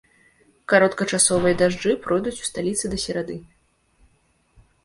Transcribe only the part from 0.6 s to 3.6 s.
Кароткачасовыя дажджы пройдуць у сталіцы да серады.